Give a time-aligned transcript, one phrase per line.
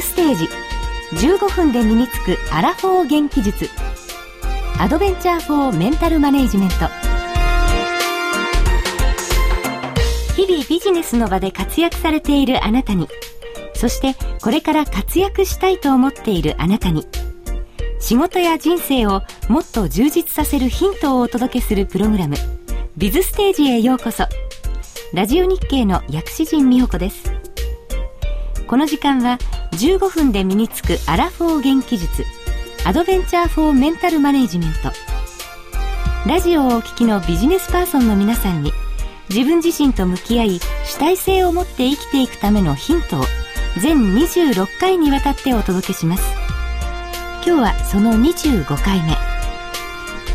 [0.00, 0.48] ズステージ。
[1.26, 3.68] 15分で身につくアラフォー元気術。
[4.78, 6.74] アドベンチャー・フォー・メンタル・マネージメント。
[10.36, 13.08] 日々ビジネスの場で活躍されているあなたに。
[13.74, 17.04] そしてこれから活躍したいと思っているあなたに。
[17.98, 22.36] 仕事や人生をもっと充実させるヒントをお届けするプログラム。
[22.96, 24.24] ビズステージへようこそ。
[25.12, 27.32] ラジオ日経の薬師陣美穂子です。
[28.68, 29.38] この時間は
[29.72, 32.24] 15分で身につくアラフォー元気術。
[32.84, 34.92] アドベンチャーフォーメンタルマネジメント。
[36.28, 38.72] ラジオをお聞きのビジネスパーソンの皆さんに
[39.30, 43.24] 自分自身と向き合い主体性を持って生きていくためのヒントを
[43.80, 46.24] 全26回にわたってお届けします。
[47.46, 49.16] 今日はその25回目。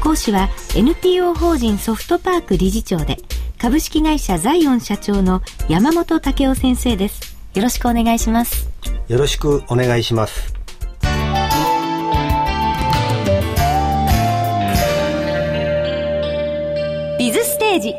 [0.01, 3.17] 講師は NPO 法人ソフトパーク理事長で
[3.57, 7.37] 株式会社ザイオン社長の山本武雄先生です。
[7.53, 8.69] よろしくお願いします。
[9.09, 10.53] よろしくお願いします。
[17.19, 17.93] ビズステージ。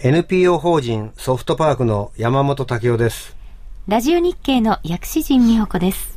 [0.00, 3.36] NPO 法人ソフトパークの山本武雄です。
[3.88, 6.16] ラジオ日経の薬師陣美穂子です。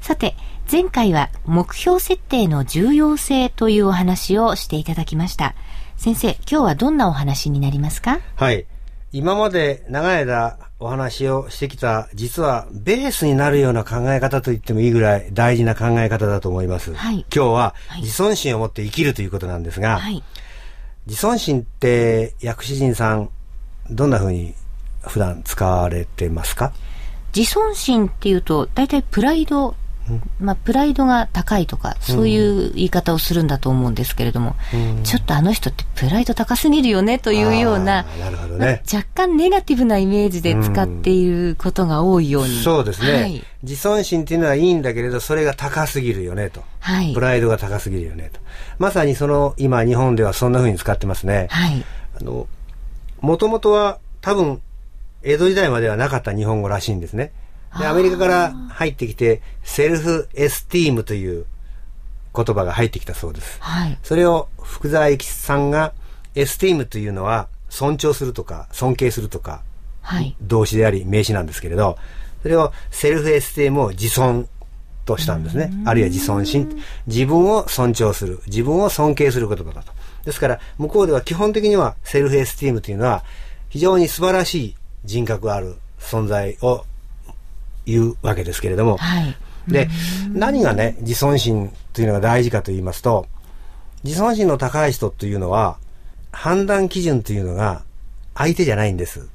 [0.00, 0.34] さて
[0.70, 5.54] 前回は目標設定の重要性というお話をしていただきました。
[5.98, 8.20] 先生今日はどんなお話になりますか？
[8.36, 8.64] はい。
[9.12, 16.94] 今まで長い間お話をしてきた、実はベースになるような考え方と言ってもいいぐらい大事な考え方だと思います。
[16.94, 20.24] はい、今日は自尊心を持って生きるということなんですが、はい、
[21.06, 23.28] 自尊心って薬師陣さん、
[23.90, 24.54] どんなふうに
[25.02, 26.72] 普段使われてますか？
[27.36, 29.76] 自尊心っていうと、大体プライド
[30.40, 42.56] まあ、プライドが高いとか、そういう言い方をするんだと思うんですけれども、うん、ちょっとあの人ってプライド高すぎるよねというような、なるほどね、若干ネガティブなイメージで使っていることが多いように。
[42.56, 46.62] うん、そうですね、はい、自尊心っていうのはいいんだけれど、それが高すぎるよねと。
[46.80, 48.40] はい、プライドが高すぎるよねと。
[48.78, 51.48] まさにその、今日本ではそんなふうに使ってますね。
[51.50, 51.84] はい。
[52.20, 52.46] あの、
[53.20, 54.60] もともとは多分、
[55.22, 57.32] 江戸時代まではなかった日本語らしいんですね。
[57.78, 61.46] で、アメリカから入ってきて、 self-esteem という
[62.34, 63.58] 言葉が入ってきたそうです。
[63.60, 63.98] はい。
[64.02, 65.92] それを福沢諭吉さんが、
[66.34, 69.62] esteem というのは尊重するとか、尊敬するとか、
[70.02, 70.36] はい。
[70.40, 71.98] 動詞であり名詞なんですけれど、
[72.42, 74.48] それを self-esteem を自尊
[75.04, 75.70] としたんですね。
[75.84, 76.82] あるいは自尊心。
[77.06, 78.40] 自分を尊重する。
[78.46, 79.92] 自分を尊敬する言葉だと。
[80.24, 83.24] ですから、向こうでは基本的にはセルフエスティームというのは、
[83.68, 86.84] 非常に素晴らしい人格がある存在を
[87.90, 89.36] いうわけですけれども、はい、
[89.68, 89.88] で、
[90.32, 93.26] 何がね、自尊心というのが大事かと言いますと、
[94.04, 95.76] 自尊心の高い人というのは、
[96.32, 97.82] 判断基準というのが
[98.34, 99.28] 相手じゃないんです。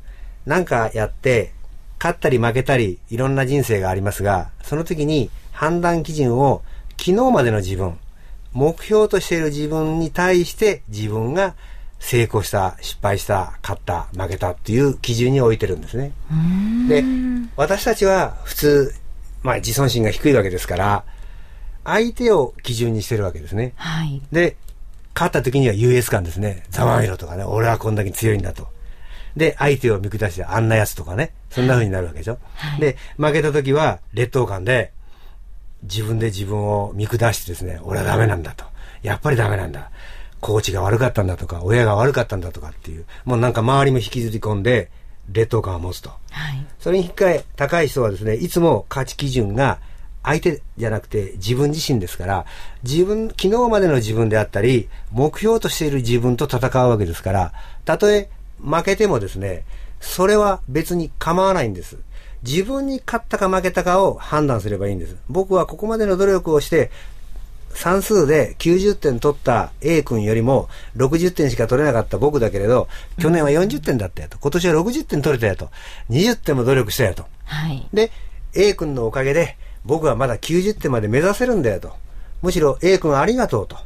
[0.45, 1.53] なんかやって、
[1.99, 6.61] 勝ったり負けたり、いろんな人生がありますが、その時に判断基準を
[6.97, 7.97] 昨日までの自分、
[8.53, 11.55] 目標としている自分に対して自分が
[11.99, 16.11] 成功した、失敗した、勝った、負けたっていう基準に置いてるんですね。
[16.87, 17.03] で、
[17.55, 18.93] 私たちは普通、
[19.43, 21.03] まあ自尊心が低いわけですから、
[21.83, 23.73] 相手を基準にしてるわけですね。
[23.75, 24.21] はい。
[24.31, 24.57] で、
[25.13, 26.63] 勝った時には優越感ですね。
[26.69, 28.67] ざまみろとかね、俺はこんだけ強いんだと。
[29.37, 32.39] で、相手を見下してあんなやつとかね、そんな風になるわけでしょ。
[32.55, 34.91] はい、で、負けた時は劣等感で、
[35.83, 38.65] 自分で自分を見下してですね、俺はダメなんだと。
[39.03, 39.91] やっぱりダメなんだ。
[40.45, 44.91] コーチが悪かったんだとか、親が悪かったんだとかっていう、もうなんか周りも引きずり込んで、
[45.31, 46.11] 劣等感を持つと。
[46.29, 49.79] はい、それに引き換え、高い人はですね、いつも価値基準が
[50.21, 52.45] 相手じゃなくて自分自身ですから、
[52.83, 57.51] 自分、昨日までの自分であったり、目標としている自分と戦うわけですから、
[57.83, 58.29] たとえ
[58.63, 59.63] 負けてもですね、
[59.99, 61.97] それは別に構わないんです。
[62.43, 65.15] 自分に勝ったか負けたかを判断すればいいんです。
[65.27, 66.91] 僕はここまでの努力をして、
[67.75, 72.87] 算数で90点取った A 君よりも60点しか取れなかった僕だけれど、
[73.19, 74.39] 去年は40点だったよと。
[74.39, 75.69] 今年は60点取れたよと。
[76.09, 77.25] 20点も努力したよと。
[77.43, 78.11] はい、で、
[78.53, 81.93] A 君のおかげで僕はまだ90点まで目指せるんだよと。
[82.41, 83.77] むしろ A 君ありがとうと。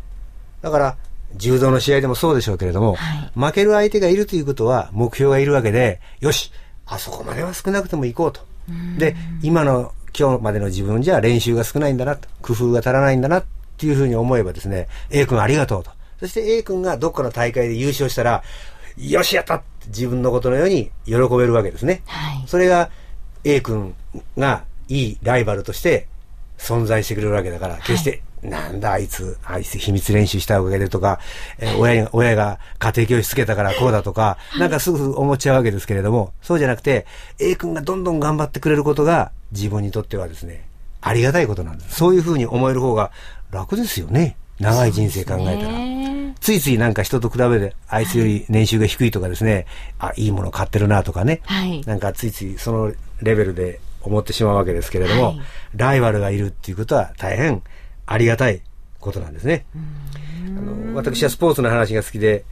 [0.61, 0.97] だから、
[1.35, 6.51] 柔道の試合でもそうでしょうけれども、はい、負ける相手がいるということは目標がいるわけで、よし、
[6.85, 8.41] あそこまでは少なくとも行こうと。
[8.97, 13.43] で、今の今日までの自分じゃ練習が少ないんだなと、工夫が足らないんだな
[13.79, 15.91] っていうふうに思えばですね、A 君ありがとうと。
[16.19, 18.43] そして A 君がどっかの大会で優勝したら、
[18.97, 22.01] よしやったって自分のことのように喜べるわけですね。
[22.05, 22.89] はい、それが
[23.45, 23.95] A 君
[24.37, 26.07] がいいライバルとして
[26.57, 31.19] 存在してくれるわけだから、決して、なんだあいつ、あいつ秘密練習したおかげでとか、
[31.57, 37.05] えー、親が、親が家庭教師つけたからこうだとか、なんかすぐ思っちゃうわけですけれども、そうじゃなくて、
[37.39, 40.68] A 君がどんどん頑張ってくれることが自分にとってはですね、
[41.01, 41.95] ありがたいことなんです。
[41.95, 43.11] そういうふうに思える方が
[43.51, 44.37] 楽ですよね。
[44.59, 45.99] 長い人生考えたら。
[46.41, 49.65] ついついなんか人と比べて、あいつより年収が低いとかですね、
[49.97, 55.41] はい、あ、いいもの買ってるなとかね、はい、なんかついついそのレベルで思ってしまうわけですけれども、はい、
[55.75, 57.61] ライバルがいるっていうことは大変
[58.05, 58.61] ありがたい
[58.99, 59.65] ことなんですね。
[60.57, 62.45] あの私はスポーツの話が好きで、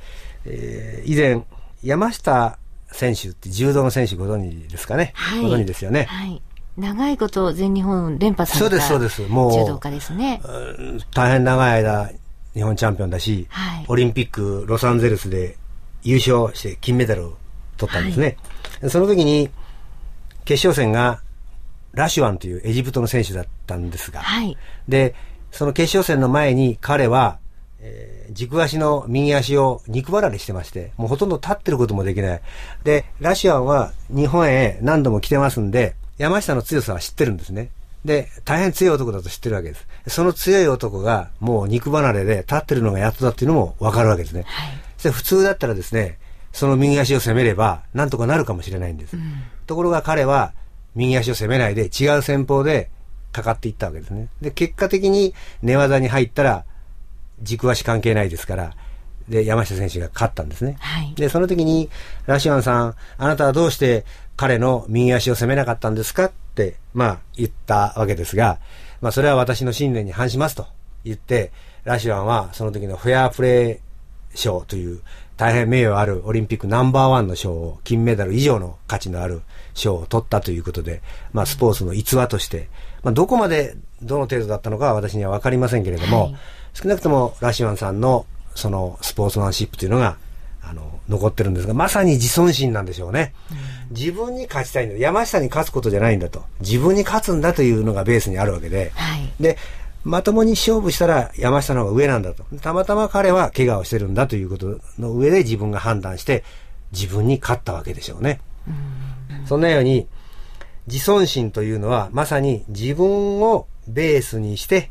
[0.45, 1.43] えー、以前、
[1.83, 2.57] 山下
[2.91, 6.03] 選手って柔道の選手ご存知ですかね、はい、ご存知ですよね。
[6.03, 6.41] はい
[6.77, 9.31] 長いこと全日本連覇されたそうです、そうです。
[9.33, 10.41] もう、柔道家ですね。
[11.13, 12.11] 大変長い間、
[12.53, 15.57] 日本チャンピオンだし、はい、オリンピックロサンゼルスで
[16.03, 17.37] 優勝して金メダルを
[17.77, 18.37] 取ったんですね。
[18.81, 19.49] はい、その時に、
[20.45, 21.21] 決勝戦が
[21.93, 24.55] ラシュアンというエジプトの選手だったんですが、はい、
[24.87, 25.15] で、
[25.51, 27.39] その決勝戦の前に彼は、
[27.79, 32.41] えー、軸足の右足を肉離れしてまして、もうほとんど立ってることもできない。
[32.83, 37.69] で、ラシュアンは日本へ何度も来てますんで、山下の強さは知ってるんですね。
[38.05, 39.87] で、大変強い男だと知ってるわけです。
[40.07, 44.43] その強い男がもう肉離れで立ってるのがやっとだっていうのもわかるわけですね。
[44.43, 46.17] はい、そ普通だったらですね、
[46.53, 49.15] その右足を攻めれば、なんとかなるかもしれないんです。
[49.15, 50.53] うん、ところが彼は、
[50.95, 52.89] 右足を攻めないで違う戦法で
[53.31, 54.29] かかっていったわけですね。
[54.41, 56.65] で、結果的に寝技に入ったら、
[57.41, 58.75] 軸足関係ないですから、
[59.29, 60.77] で、山下選手が勝ったんですね。
[60.79, 61.89] はい、で、その時に、
[62.25, 66.25] ラシマンさん、あなたはどうして彼の右足を攻めなかったんですか？
[66.25, 68.59] って、まあ、言ったわけですが、
[69.01, 70.65] まあ、それは私の信念に反しますと
[71.03, 71.51] 言って、
[71.83, 75.01] ラシワンはその時のフェアプレー賞という
[75.35, 79.41] 大変名誉あるオリンピックナンバーワンの賞を、金メダル以上の価値のある
[79.73, 81.01] 賞を取ったということで、
[81.31, 82.69] まあ、スポーツの逸話として、
[83.03, 86.35] まあ、どこまで、どの程度だったのかは私にはわかりませんけれども、はい、
[86.73, 88.25] 少なくともラシワンさんの
[88.57, 90.17] そのスポーツマンシップというのが、
[90.63, 93.33] あの、残ってるんですが、まさに自尊心なんでしょうね。
[93.89, 94.97] うん、自分に勝ちたいんだ。
[94.97, 96.43] 山下に勝つことじゃないんだと。
[96.59, 98.91] 自分に勝つんだというのがベースにあるわけで。
[98.95, 99.57] はい、で、
[100.03, 102.43] まともに勝負したら山下の方が上なんだと。
[102.61, 106.43] たまたま彼は怪我をしてるんだということの上で自分が判断して
[106.91, 108.39] 自分に勝ったわけでしょうね。
[108.67, 110.07] うん、そんなように、
[110.87, 114.89] 自尊心というのはまさに自分をベースにして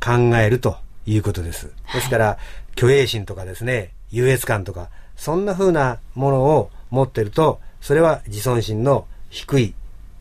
[0.00, 1.72] 考えるということです。
[1.92, 2.38] ですから、
[2.76, 9.74] 虚栄心とかですね、優越感とか、そんな風なものを持ってると、それは自尊心の低い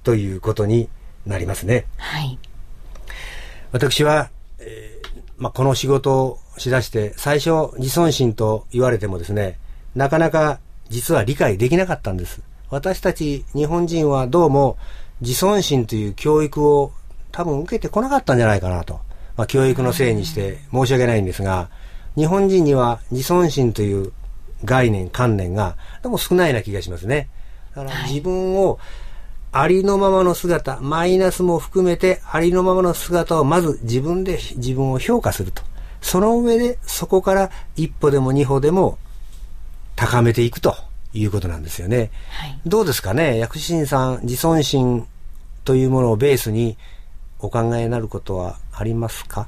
[0.04, 0.90] ということに
[1.26, 1.86] なりますね。
[1.98, 2.38] はい。
[3.72, 4.30] 私は、
[4.60, 9.58] えー、まあ、この仕事をしだして、最初自尊心と言われてもですね、
[9.96, 10.60] なかなか
[10.90, 12.42] 実は理解できなかったんです。
[12.70, 14.78] 私たち日本人はどうも
[15.22, 16.92] 自尊心という教育を
[17.32, 19.00] 多分受けてこなかったんじゃないかなと。
[19.36, 21.70] まあ、教育のせいにして申し訳ないんですが、
[22.16, 24.12] 日本人には自尊心という
[24.66, 27.30] 概念、観念が、でも少ないような気がしますね。
[27.76, 28.80] だから自分を
[29.52, 35.62] ありのままの姿、マイナスも含めてありのままの姿をまず自分で自分を評価すると。
[36.02, 38.98] その上でそこから一歩でも二歩でも
[39.96, 40.76] 高めていくと
[41.14, 42.12] いうことなんですよね。
[42.32, 43.38] はい、どうですかね？
[43.38, 45.08] 薬師さん、自尊心
[45.64, 46.78] というものをベースに
[47.40, 49.48] お考えになることはありますか？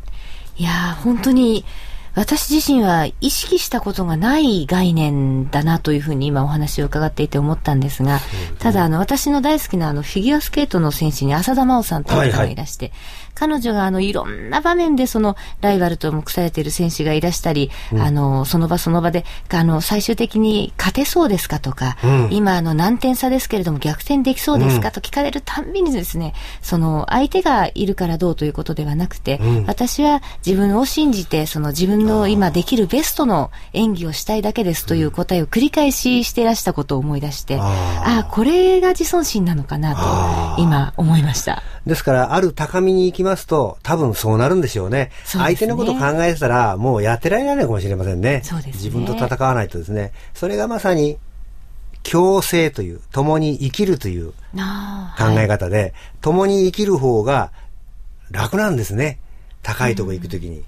[0.55, 1.65] いや本当に
[2.15, 8.19] 私自身は意識したことがない概念だなというふうに今お話を伺っていて思ったんですが、
[8.59, 13.25] ただあの私の大好きなあのフィギュアスケートの選手に浅田真央さんという方がいらして、はいはい。
[13.35, 41.63] 彼女があのいろんな場面でそのライバルと目されている選手がいらしたり、うん、あのその場その場であの最終的に勝てそうですかとか、うん、今あの何点差ですけれども逆転できそうですかと聞かれるたんびにですね、その相手がいるからどうということではなくて、うん、私は自分を信じてその自分の今できるベストの演技をしたいだけですという答えを繰り返ししてらしたことを思い出して、ああこれが自尊心なのかなと今思いました。
[41.85, 45.11] ですからある高みに行きますと、多分そうなるんでしょうね。
[45.35, 48.41] うね相手のことを考えてたら、もうやってられないかもしれませんね。
[48.43, 50.11] そうですね自分と戦わないとですね。
[50.33, 51.17] それがまさに、
[52.03, 54.35] 共生という、共に生きるという考
[55.37, 57.51] え方で、はい、共に生きる方が
[58.29, 59.19] 楽なんですね。
[59.63, 60.63] 高いとこ行くときに。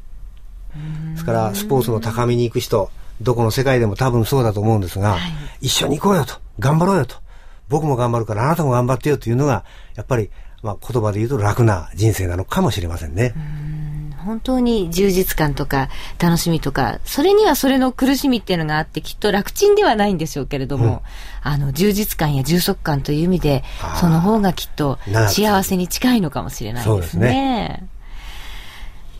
[1.13, 2.89] ですから、スポーツの高みに行く人、
[3.21, 7.15] どこの世界でも多分そうだと思うんですが、はい、一緒に行こうよと、頑張ろうよと、
[7.69, 9.63] 僕も頑張るからあなたも頑張ってよというのが、
[9.95, 10.29] やっぱり
[10.63, 13.33] まあ、言葉で言うと楽な人生なのかもしれませんね。
[14.17, 20.99] 本当に充実感とか楽しみとか、それにはそれの苦しみっていうのがあって、きっと楽ちんではないんでしょうけれども、うん、
[21.43, 23.63] あの、充実感や充足感という意味で、
[24.01, 26.93] その方がきっと幸せに近いのかもしれないですね。
[26.93, 27.87] そうですね。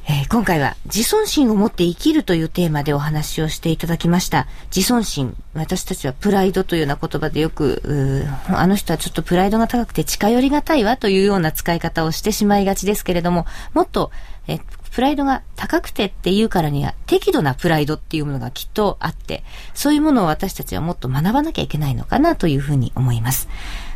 [0.10, 4.48] え今回は自尊心を持って生きるというテーマでお話をしていただきました。
[4.74, 5.36] 自尊心。
[5.54, 14.12] 私たちはプライドというような言葉でよく、あの人はちょっとプライドが高くて近寄りがたいわというような使い方をしてしまいがちですけれども、もっと、
[14.48, 14.60] え、
[14.92, 23.50] プライドが高くてっていうからには適度なプライドっていうものがきっとあって、そういうものを私たちはもっと学ばなきゃいけないのかなというふうに思います。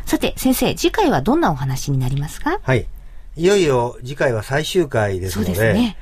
[0.04, 2.60] さて、先生、次回はどんなお話になりますか？
[2.62, 2.86] はい。
[3.36, 5.96] いよいよ次回は最終回ですので、ですね。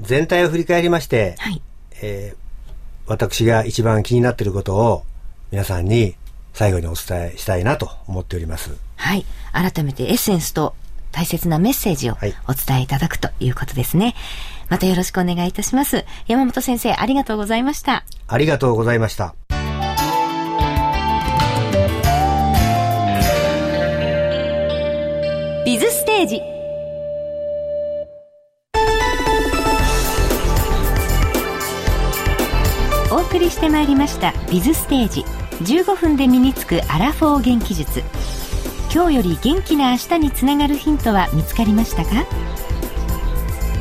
[0.00, 1.62] 全体を振り返りまして、はい、
[2.02, 2.36] えー、
[3.06, 5.04] 私が一番気になっていることを
[5.52, 6.16] 皆さんに
[6.52, 8.76] 最後にお伝えしたいなと思っております。
[8.96, 9.24] はい。
[9.52, 10.74] 改めてエッセンスと
[11.12, 12.14] 大切なメッセージを
[12.48, 14.06] お伝えいただくということですね。
[14.06, 14.14] はい、
[14.70, 16.04] またよろしくお願いいたします。
[16.26, 18.04] 山本先生、ありがとうございました。
[18.26, 19.36] ありがとうございました。
[25.64, 26.55] ビズステージ
[33.46, 35.24] りしてまいりました「ビズステージ。
[35.62, 38.02] 15分で身につくアラフォー元気術」
[38.92, 42.24] 今日より元気な明日につながるヒントは見つかりましたか？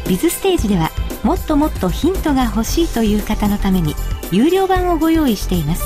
[0.07, 0.91] ビズステージでは
[1.23, 3.95] もっともっとヒントが欲しいという方のために
[4.31, 5.83] 有料版をご用意しています。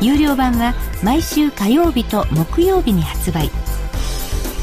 [0.00, 3.50] 有料版は毎週火曜日と木曜日に発売。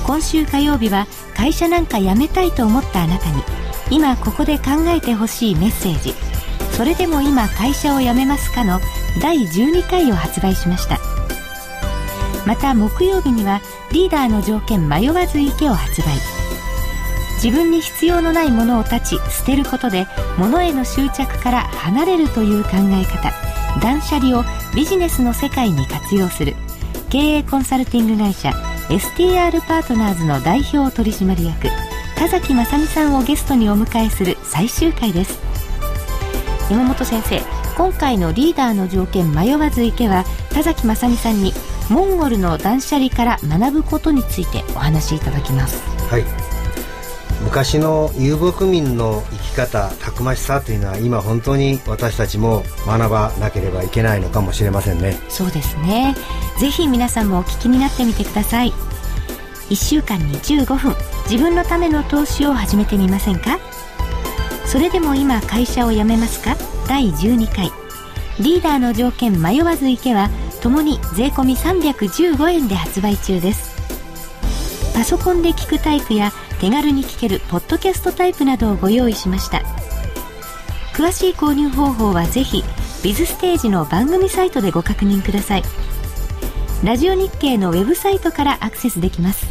[0.05, 3.43] 今週火曜日は会社なんか辞めたいと思ったあなたに
[3.91, 6.32] 今ここで考えてほしいメッセージ。
[6.75, 8.79] それでも今会社を辞めますかの
[9.21, 10.99] 第12回を発売しました。
[12.45, 13.61] また木曜日には
[13.91, 16.05] リーダーの条件迷わず池を発売。
[17.35, 23.31] 自分に必要のないものを断ち捨てることで物への執着から離れるという考え方。
[23.79, 24.43] 断捨離を
[24.75, 26.55] ビジネスの世界に活用する。
[27.09, 28.49] 経営コンサルティング会社
[28.89, 31.67] STR パートナーズの代表取締役
[32.15, 35.52] 田崎正美さんをゲストにお迎えする最終回です。
[36.69, 37.41] 山本先生。
[37.75, 41.53] 今回のリーダーの条件迷わず池は田崎正美さんに
[41.89, 45.83] モンゴルの断捨離から学ぶことについてお話しいただきます。
[46.09, 46.23] はい。
[47.43, 55.17] 昔の遊牧民の生き方たくましさというのは今本当に私たちも学ばなければいけないのかもしれませんね。
[55.27, 56.15] そうですね。
[56.57, 58.71] ぜひ皆さんもお聞きになってみてください。
[59.69, 60.95] 1週間に15分。
[61.29, 63.59] 自分のための投資を始めてみませんか？
[64.73, 66.55] それでも今会社を辞めますか？
[66.89, 67.69] 第12回。
[68.39, 70.31] リーダーの条件迷わず行けは
[70.63, 73.71] ともに税込315円で発売中です。
[74.95, 79.61] パソコンで聞くタイプや手軽に聞けるポッドキャストタイプなどをご用意しました。
[80.95, 82.63] 詳しい購入方法はぜひ
[83.03, 85.63] ビズステージの番組サイトでご確認ください。
[86.83, 89.45] ラジオ日経のウェブサイトからアクセスできます。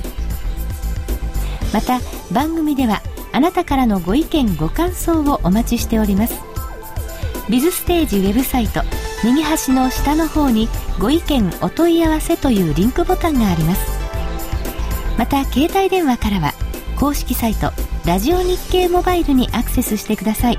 [1.73, 2.01] また
[2.33, 3.01] 番組では
[3.33, 6.35] あなたからのご意見ご感想をお待ちしております。
[7.49, 8.83] ビズステージウェブサイト
[9.25, 13.87] 右端の下の方にご意見お問い合わせというリンクボタンがあります。
[15.19, 16.55] また携帯電話からは
[16.99, 17.73] 公式サイト
[18.05, 20.59] ラジオ日経モバイルにアクセスしてください。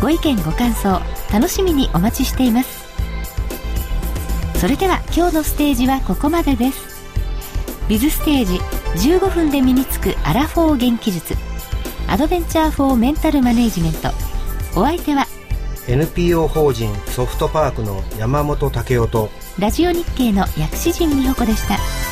[0.00, 1.00] ご意見ご感想
[1.32, 2.84] 楽しみにお待ちしています。
[4.58, 6.94] それでは今日のステージはここまでです。
[7.88, 8.58] ビズステージ
[9.10, 11.36] 15分で身につくアラフォー元気術。
[12.08, 14.08] アドベンチャー・フォー・メンタル・マネージメント
[14.78, 15.26] お相手は
[15.88, 22.03] NPO 法人ソフトパークの山本武雄とラジオ日経の薬師陣美穂子でした。